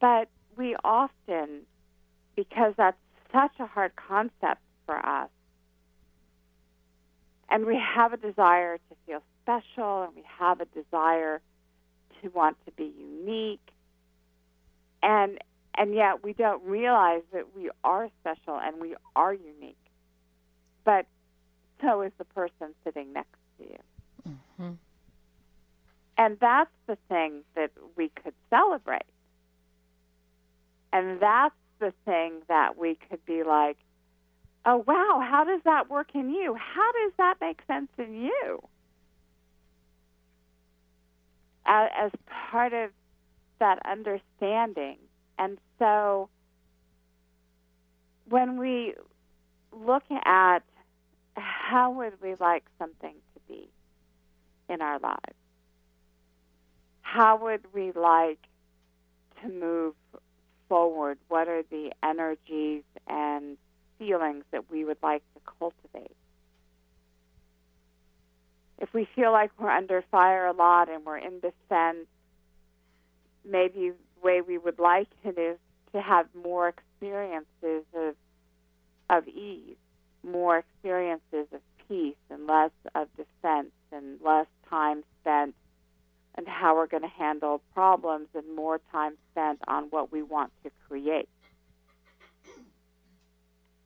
[0.00, 1.62] But we often,
[2.36, 2.96] because that's
[3.32, 5.30] such a hard concept for us,
[7.48, 11.40] and we have a desire to feel special and we have a desire
[12.22, 13.60] to want to be unique.
[15.02, 15.38] And
[15.78, 19.76] and yet we don't realize that we are special and we are unique.
[20.84, 21.06] But
[21.82, 23.78] so is the person sitting next to you.
[24.26, 24.72] Mm-hmm.
[26.18, 29.02] and that's the thing that we could celebrate.
[30.92, 33.76] And that's the thing that we could be like
[34.66, 36.56] oh, wow, how does that work in you?
[36.58, 38.60] How does that make sense in you?
[41.64, 42.10] As,
[42.50, 42.90] part of
[43.58, 44.98] that understanding.
[45.38, 46.28] And so
[48.28, 48.94] when we
[49.72, 50.60] look at
[51.36, 53.68] how would we like something to be
[54.68, 55.36] in our lives?
[57.02, 58.38] How would we like
[59.42, 59.94] to move
[60.68, 61.18] forward?
[61.28, 63.56] What are the energies and
[63.98, 66.16] feelings that we would like to cultivate.
[68.78, 72.06] If we feel like we're under fire a lot and we're in defense,
[73.44, 75.58] maybe the way we would like it is
[75.92, 78.14] to have more experiences of,
[79.08, 79.76] of ease,
[80.22, 85.54] more experiences of peace, and less of defense, and less time spent
[86.36, 90.52] and how we're going to handle problems, and more time spent on what we want
[90.62, 91.28] to create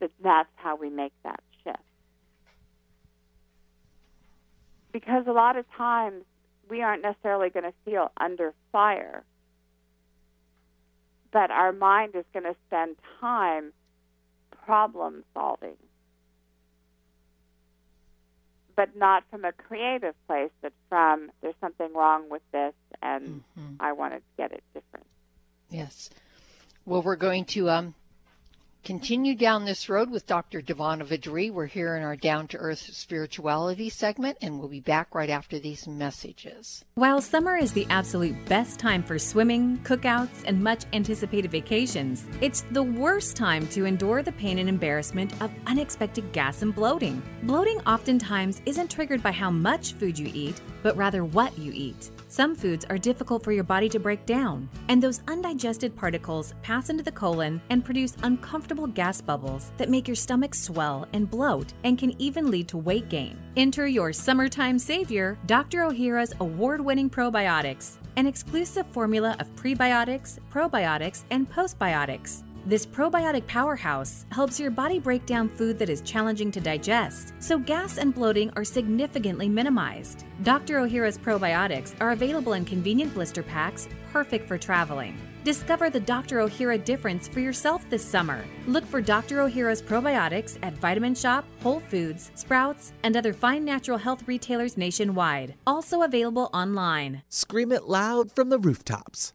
[0.01, 1.79] that that's how we make that shift.
[4.93, 6.25] Because a lot of times
[6.69, 9.25] we aren't necessarily going to feel under fire,
[11.33, 13.73] but our mind is going to spend time
[14.65, 15.77] problem solving.
[18.77, 22.73] But not from a creative place, but from there's something wrong with this
[23.03, 23.75] and mm-hmm.
[23.79, 25.07] I want to get it different.
[25.69, 26.11] Yes.
[26.85, 27.95] Well, we're going to um,
[28.85, 30.61] continue down this road with Dr.
[30.63, 31.53] Devana Vadri.
[31.53, 35.59] We're here in our Down to Earth Spirituality segment, and we'll be back right after
[35.59, 36.85] these messages.
[36.95, 42.63] While summer is the absolute best time for swimming, cookouts, and much anticipated vacations, it's
[42.71, 47.23] the worst time to endure the pain and embarrassment of unexpected gas and bloating.
[47.43, 52.11] Bloating oftentimes isn't triggered by how much food you eat, but rather what you eat.
[52.29, 56.91] Some foods are difficult for your body to break down, and those undigested particles pass
[56.91, 61.73] into the colon and produce uncomfortable gas bubbles that make your stomach swell and bloat
[61.85, 63.37] and can even lead to weight gain.
[63.57, 65.81] Enter your summertime savior, Dr.
[65.81, 72.43] Ohhira's award winning probiotics, an exclusive formula of prebiotics, probiotics, and postbiotics.
[72.67, 77.59] This probiotic powerhouse helps your body break down food that is challenging to digest, so
[77.59, 80.25] gas and bloating are significantly minimized.
[80.43, 80.77] Dr.
[80.77, 85.19] Ohhira's probiotics are available in convenient blister packs, perfect for traveling.
[85.43, 86.41] Discover the Dr.
[86.41, 88.45] Ohhira difference for yourself this summer.
[88.67, 89.39] Look for Dr.
[89.39, 95.55] Ohhira's probiotics at Vitamin Shoppe, Whole Foods, Sprouts, and other fine natural health retailers nationwide.
[95.67, 97.23] Also available online.
[97.31, 99.33] Scream it loud from the rooftops.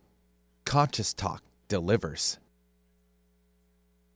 [0.64, 2.38] Conscious Talk delivers.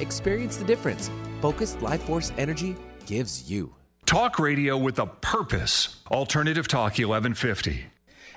[0.00, 2.76] Experience the difference Focused Life Force Energy
[3.06, 3.74] gives you.
[4.04, 6.02] Talk radio with a purpose.
[6.10, 7.86] Alternative Talk 1150.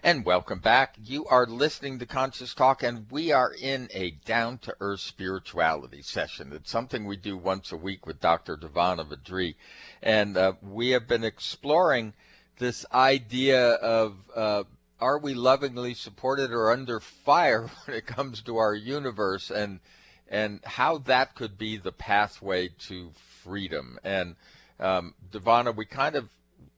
[0.02, 0.96] And welcome back.
[1.04, 6.02] You are listening to Conscious Talk, and we are in a down to earth spirituality
[6.02, 6.54] session.
[6.54, 8.56] It's something we do once a week with Dr.
[8.56, 9.56] Devana Vadri.
[10.02, 12.14] And uh, we have been exploring
[12.60, 14.64] this idea of uh,
[15.02, 19.82] are we lovingly supported or under fire when it comes to our universe, and
[20.30, 23.12] and how that could be the pathway to
[23.44, 24.00] freedom.
[24.04, 24.36] And
[24.80, 26.30] um, Devana, we kind of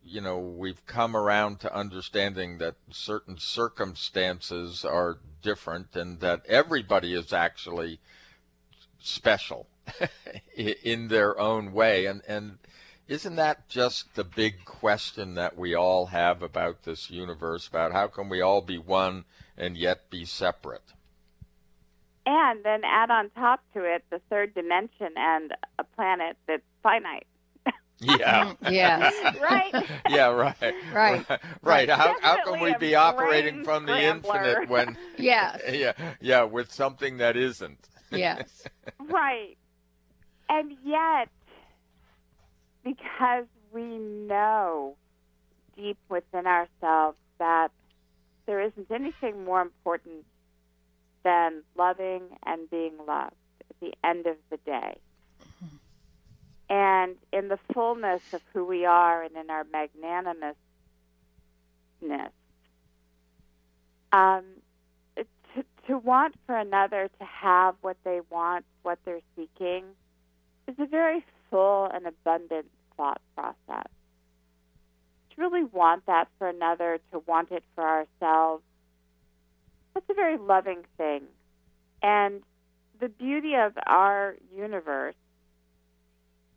[0.03, 7.13] you know, we've come around to understanding that certain circumstances are different and that everybody
[7.13, 7.99] is actually
[8.99, 9.67] special
[10.55, 12.05] in their own way.
[12.05, 12.57] And, and
[13.07, 18.07] isn't that just the big question that we all have about this universe, about how
[18.07, 19.25] can we all be one
[19.57, 20.93] and yet be separate?
[22.25, 27.25] And then add on top to it the third dimension and a planet that's finite.
[28.01, 28.53] Yeah.
[28.63, 28.73] Mm-hmm.
[28.73, 29.11] yeah.
[29.41, 29.85] right.
[30.09, 30.27] Yeah.
[30.27, 30.55] Right.
[30.61, 31.29] Right.
[31.29, 31.39] Right.
[31.61, 31.89] right.
[31.89, 34.35] How, how can we be operating from the scrambler.
[34.37, 34.97] infinite when?
[35.17, 35.61] Yes.
[35.71, 35.93] Yeah.
[36.19, 36.43] Yeah.
[36.43, 37.87] With something that isn't.
[38.11, 38.63] Yes.
[38.99, 39.57] Right.
[40.49, 41.29] And yet,
[42.83, 44.95] because we know
[45.77, 47.69] deep within ourselves that
[48.47, 50.25] there isn't anything more important
[51.23, 53.35] than loving and being loved
[53.69, 54.97] at the end of the day.
[56.69, 60.55] And in the fullness of who we are and in our magnanimousness,
[64.13, 64.43] um,
[65.15, 69.83] to, to want for another to have what they want, what they're seeking,
[70.67, 73.87] is a very full and abundant thought process.
[75.35, 78.63] To really want that for another, to want it for ourselves,
[79.93, 81.23] that's a very loving thing.
[82.01, 82.41] And
[82.99, 85.15] the beauty of our universe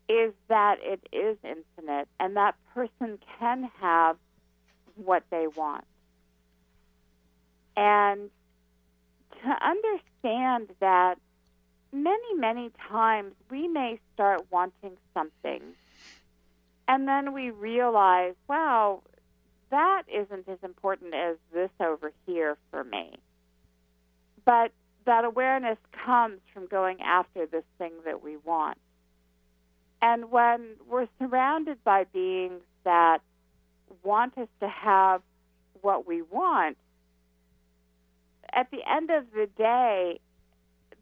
[0.08, 4.16] is that it is infinite and that person can have
[4.96, 5.84] what they want.
[7.76, 8.30] And
[9.42, 11.18] to understand that
[11.92, 15.62] many, many times we may start wanting something
[16.86, 19.02] and then we realize, wow,
[19.74, 23.10] that isn't as important as this over here for me.
[24.44, 24.70] But
[25.04, 28.78] that awareness comes from going after this thing that we want.
[30.00, 33.18] And when we're surrounded by beings that
[34.04, 35.22] want us to have
[35.82, 36.76] what we want,
[38.52, 40.20] at the end of the day,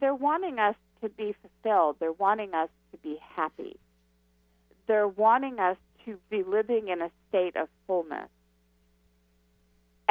[0.00, 1.96] they're wanting us to be fulfilled.
[2.00, 3.76] They're wanting us to be happy.
[4.86, 8.30] They're wanting us to be living in a state of fullness.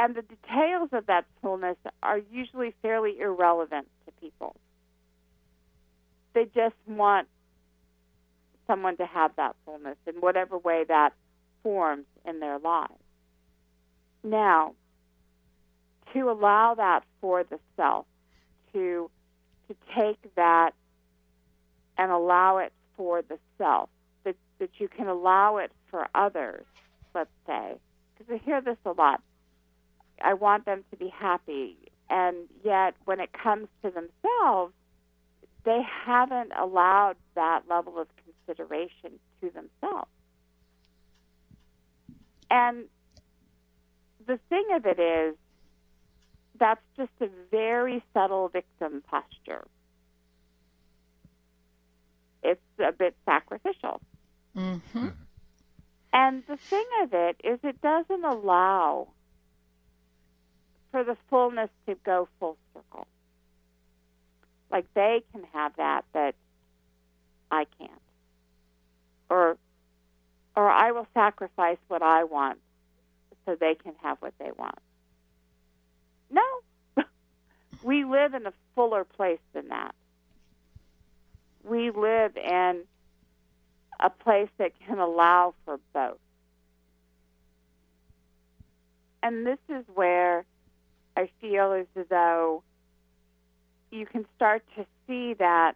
[0.02, 4.56] And the details of that fullness are usually fairly irrelevant to people.
[6.34, 7.28] They just want
[8.66, 11.14] someone to have that fullness in whatever way that
[11.62, 12.95] forms in their lives.
[14.24, 14.74] Now,
[16.14, 18.08] to allow that for the self,
[18.74, 19.08] to
[19.68, 20.72] to take that
[21.99, 23.89] and allow it for the self,
[24.24, 26.66] that that you can allow it for others,
[27.14, 27.76] let's say,
[28.18, 29.22] because I hear this a lot.
[30.24, 31.78] I want them to be happy,
[32.09, 34.74] and yet when it comes to themselves,
[35.63, 38.07] they haven't allowed that level of
[38.45, 40.09] consideration to themselves.
[42.49, 42.86] And
[44.26, 45.36] the thing of it is,
[46.59, 49.65] that's just a very subtle victim posture.
[52.43, 54.01] It's a bit sacrificial.
[54.55, 55.07] Mm-hmm.
[56.13, 59.07] And the thing of it is, it doesn't allow
[60.92, 63.08] for the fullness to go full circle.
[64.70, 66.36] Like they can have that, but
[67.50, 67.92] I can't.
[69.30, 69.58] Or,
[70.56, 72.60] or I will sacrifice what I want
[73.46, 74.78] so they can have what they want.
[76.30, 76.44] No.
[77.84, 79.96] we live in a fuller place than that.
[81.64, 82.84] We live in
[84.00, 86.18] a place that can allow for both.
[89.24, 90.46] And this is where
[91.16, 92.64] I feel as though
[93.91, 95.76] you can start to see that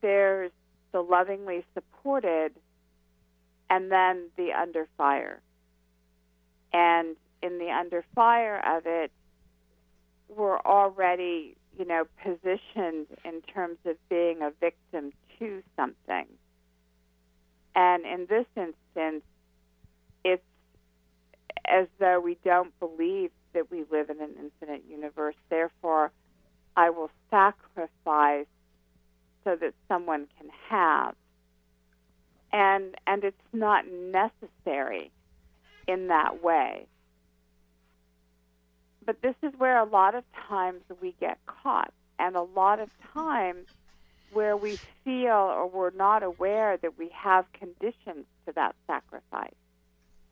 [0.00, 0.52] there's
[0.92, 2.52] the lovingly supported
[3.68, 5.40] and then the under fire.
[6.72, 9.10] And in the under fire of it,
[10.28, 16.26] we're already, you know, positioned in terms of being a victim to something.
[17.74, 19.24] And in this instance,
[20.24, 20.42] it's
[21.66, 25.34] as though we don't believe that we live in an infinite universe.
[25.48, 26.12] Therefore,
[26.76, 28.46] I will sacrifice
[29.44, 31.14] so that someone can have.
[32.52, 35.10] And and it's not necessary
[35.88, 36.86] in that way.
[39.04, 42.88] But this is where a lot of times we get caught, and a lot of
[43.12, 43.66] times
[44.32, 49.54] where we feel or we're not aware that we have conditions to that sacrifice.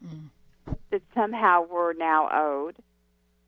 [0.05, 0.31] Mm.
[0.91, 2.77] That somehow we're now owed,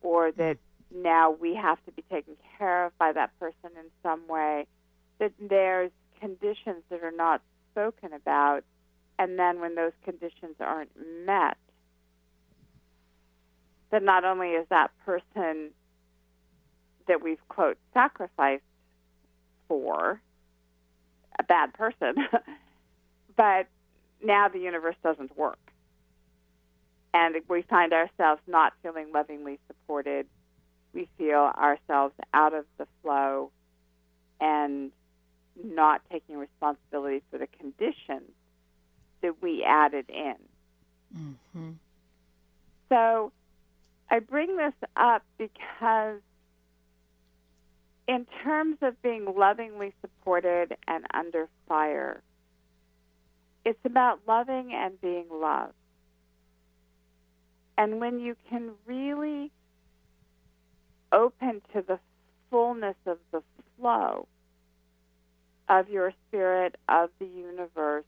[0.05, 0.57] or that
[0.93, 4.67] now we have to be taken care of by that person in some way.
[5.19, 7.41] That there's conditions that are not
[7.71, 8.63] spoken about,
[9.17, 10.91] and then when those conditions aren't
[11.25, 11.57] met,
[13.89, 15.71] that not only is that person
[17.07, 18.63] that we've quote sacrificed
[19.67, 20.21] for
[21.39, 22.15] a bad person,
[23.35, 23.67] but
[24.23, 25.59] now the universe doesn't work.
[27.15, 30.27] And we find ourselves not feeling lovingly supported.
[30.93, 33.51] We feel ourselves out of the flow
[34.41, 34.91] and
[35.63, 38.31] not taking responsibility for the conditions
[39.21, 40.35] that we added in.
[41.17, 41.71] Mm-hmm.
[42.89, 43.31] So
[44.11, 46.19] I bring this up because,
[48.09, 52.21] in terms of being lovingly supported and under fire,
[53.63, 55.71] it's about loving and being loved.
[57.77, 59.51] And when you can really
[61.11, 61.99] open to the
[62.49, 63.41] fullness of the
[63.77, 64.27] flow
[65.67, 68.05] of your spirit, of the universe,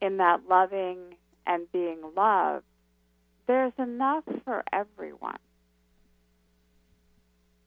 [0.00, 0.98] in that loving
[1.46, 2.64] and being loved,
[3.46, 5.38] there's enough for everyone.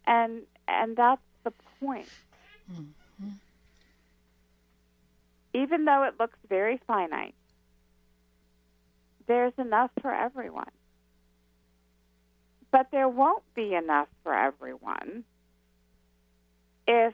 [0.05, 2.07] And and that's the point.
[2.71, 3.29] Mm-hmm.
[5.53, 7.35] Even though it looks very finite,
[9.27, 10.71] there's enough for everyone.
[12.71, 15.23] But there won't be enough for everyone
[16.87, 17.13] if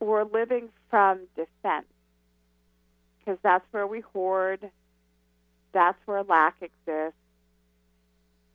[0.00, 1.86] we're living from defense,
[3.18, 4.70] because that's where we hoard,
[5.72, 7.18] that's where lack exists.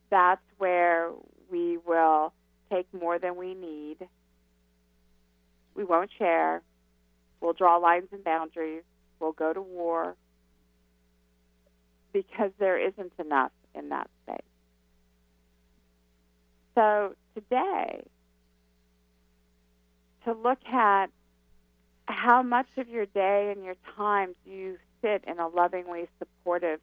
[0.09, 1.11] That's where
[1.51, 2.33] we will
[2.71, 3.97] take more than we need.
[5.75, 6.61] We won't share.
[7.41, 8.83] We'll draw lines and boundaries.
[9.19, 10.15] We'll go to war
[12.13, 14.09] because there isn't enough in that.
[16.77, 18.03] So today,
[20.25, 21.07] to look at
[22.05, 26.79] how much of your day and your time do you sit in a lovingly supportive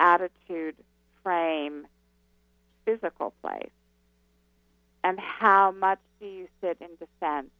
[0.00, 0.74] attitude,
[1.22, 1.86] frame,
[2.84, 3.70] physical place?
[5.04, 7.50] And how much do you sit in defense?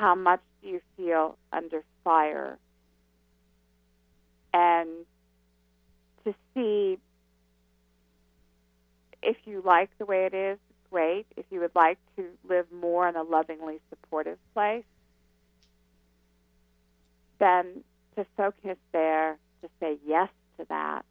[0.00, 2.58] how much do you feel under fire?
[4.54, 4.88] And
[6.24, 6.98] to see
[9.22, 10.58] if you like the way it is,
[10.90, 11.26] great.
[11.36, 14.84] If you would like to live more in a lovingly supportive place,
[17.38, 17.84] then
[18.16, 21.04] to focus there, to say yes to that,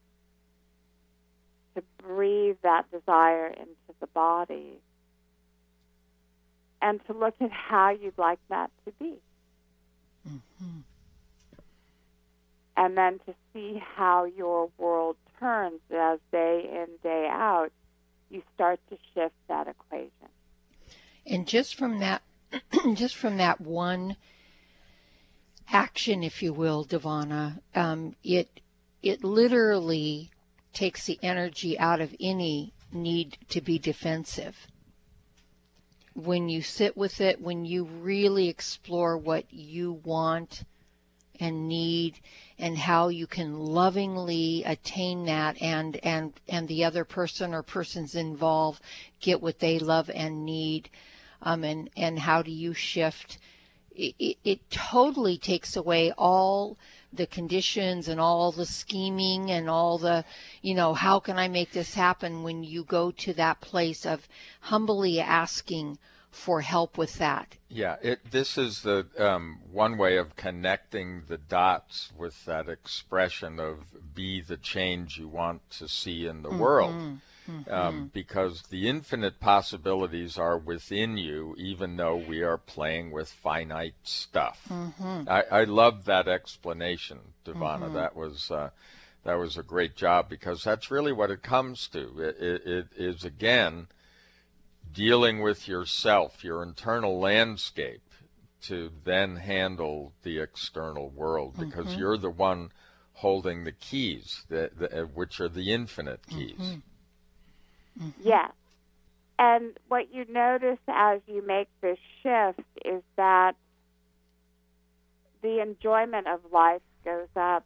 [1.75, 4.79] to breathe that desire into the body,
[6.81, 9.15] and to look at how you'd like that to be.
[10.27, 10.79] Mm-hmm.
[12.77, 17.71] And then to see how your world turns as day in, day out,
[18.29, 20.11] you start to shift that equation.
[21.25, 22.21] And just from that,
[22.93, 24.15] just from that one
[25.71, 28.61] action, if you will, Devana, um, it
[29.01, 30.29] it literally
[30.73, 34.67] takes the energy out of any need to be defensive.
[36.13, 40.63] When you sit with it, when you really explore what you want
[41.39, 42.19] and need
[42.59, 48.15] and how you can lovingly attain that and and and the other person or persons
[48.15, 48.81] involved
[49.21, 50.89] get what they love and need.
[51.41, 53.37] Um, and and how do you shift?
[53.95, 56.77] It, it, it totally takes away all
[57.11, 60.23] the conditions and all the scheming and all the
[60.61, 64.27] you know how can i make this happen when you go to that place of
[64.61, 65.97] humbly asking
[66.31, 67.57] for help with that.
[67.69, 73.59] Yeah, it, this is the um, one way of connecting the dots with that expression
[73.59, 76.59] of be the change you want to see in the mm-hmm.
[76.59, 76.95] world.
[76.95, 77.19] Mm-hmm.
[77.67, 83.95] Um, because the infinite possibilities are within you, even though we are playing with finite
[84.03, 84.61] stuff.
[84.69, 85.23] Mm-hmm.
[85.27, 87.85] I, I love that explanation, Devana.
[87.85, 87.95] Mm-hmm.
[87.95, 88.69] That was uh,
[89.23, 92.19] that was a great job because that's really what it comes to.
[92.19, 93.87] it, it, it is again
[94.93, 98.01] dealing with yourself, your internal landscape,
[98.61, 101.99] to then handle the external world because mm-hmm.
[101.99, 102.71] you're the one
[103.13, 106.57] holding the keys, the, the, uh, which are the infinite keys.
[106.57, 108.03] Mm-hmm.
[108.03, 108.21] Mm-hmm.
[108.23, 108.51] Yes.
[109.37, 113.55] And what you notice as you make this shift is that
[115.41, 117.65] the enjoyment of life goes up,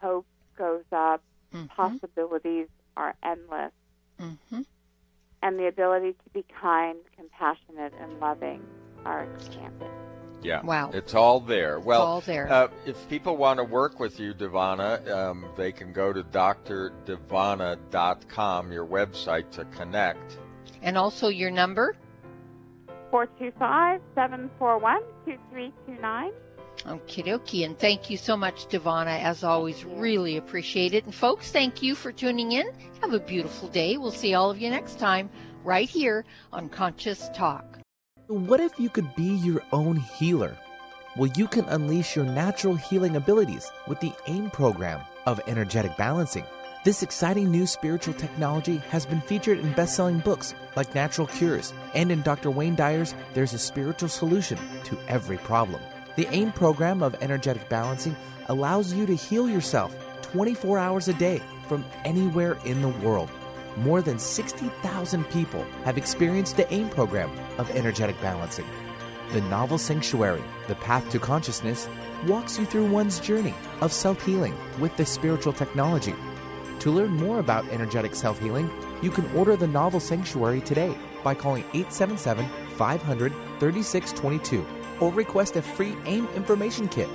[0.00, 0.26] hope
[0.56, 1.66] goes up, mm-hmm.
[1.66, 3.72] possibilities are endless.
[5.44, 8.62] And the ability to be kind, compassionate, and loving
[9.04, 9.90] are expanded.
[10.42, 10.62] Yeah.
[10.62, 10.90] Wow.
[10.92, 11.78] It's all there.
[11.80, 12.50] Well, all there.
[12.50, 18.72] Uh, if people want to work with you, Devana, um, they can go to drdevana.com,
[18.72, 20.38] your website, to connect.
[20.82, 21.94] And also your number?
[23.10, 26.32] 425 741 2329.
[26.86, 27.64] Okie dokie.
[27.64, 29.22] And thank you so much, Devana.
[29.22, 31.04] As always, really appreciate it.
[31.04, 32.66] And folks, thank you for tuning in.
[33.00, 33.96] Have a beautiful day.
[33.96, 35.30] We'll see all of you next time
[35.64, 37.78] right here on Conscious Talk.
[38.26, 40.56] What if you could be your own healer?
[41.16, 46.44] Well, you can unleash your natural healing abilities with the AIM program of energetic balancing.
[46.84, 51.72] This exciting new spiritual technology has been featured in best selling books like Natural Cures,
[51.94, 52.50] and in Dr.
[52.50, 55.80] Wayne Dyer's There's a Spiritual Solution to Every Problem.
[56.16, 58.14] The AIM program of energetic balancing
[58.46, 63.28] allows you to heal yourself 24 hours a day from anywhere in the world.
[63.78, 68.66] More than 60,000 people have experienced the AIM program of energetic balancing.
[69.32, 71.88] The novel Sanctuary, The Path to Consciousness,
[72.28, 76.14] walks you through one's journey of self healing with the spiritual technology.
[76.78, 78.70] To learn more about energetic self healing,
[79.02, 82.46] you can order the novel Sanctuary today by calling 877
[82.76, 87.08] 500 3622 or request a free AIM information kit.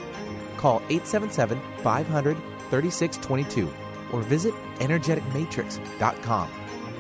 [0.57, 2.37] Call 877 500
[2.69, 3.73] 3622
[4.11, 6.49] or visit energeticmatrix.com.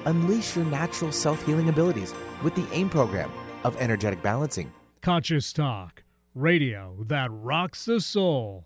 [0.05, 2.13] Unleash your natural self healing abilities
[2.43, 3.31] with the AIM program
[3.63, 4.71] of energetic balancing.
[5.01, 6.03] Conscious Talk,
[6.35, 8.65] radio that rocks the soul.